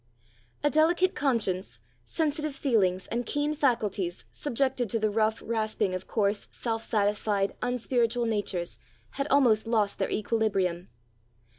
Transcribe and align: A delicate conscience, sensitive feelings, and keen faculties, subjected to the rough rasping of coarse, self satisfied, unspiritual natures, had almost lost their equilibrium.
A 0.63 0.71
delicate 0.71 1.13
conscience, 1.13 1.79
sensitive 2.05 2.55
feelings, 2.55 3.05
and 3.09 3.23
keen 3.23 3.53
faculties, 3.53 4.25
subjected 4.31 4.89
to 4.89 4.97
the 4.97 5.11
rough 5.11 5.43
rasping 5.45 5.93
of 5.93 6.07
coarse, 6.07 6.47
self 6.49 6.83
satisfied, 6.83 7.53
unspiritual 7.61 8.25
natures, 8.25 8.79
had 9.11 9.27
almost 9.27 9.67
lost 9.67 9.99
their 9.99 10.09
equilibrium. 10.09 10.89